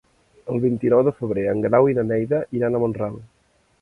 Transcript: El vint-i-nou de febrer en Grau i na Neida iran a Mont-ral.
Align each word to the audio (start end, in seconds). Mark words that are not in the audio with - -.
El 0.53 0.61
vint-i-nou 0.61 1.03
de 1.07 1.13
febrer 1.19 1.43
en 1.51 1.61
Grau 1.67 1.91
i 1.91 1.95
na 1.99 2.07
Neida 2.13 2.41
iran 2.61 2.79
a 2.79 2.83
Mont-ral. 2.85 3.21